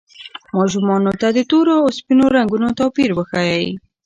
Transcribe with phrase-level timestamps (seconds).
[0.57, 3.67] ماشومانو ته د تورو او سپینو رنګونو توپیر وښایئ.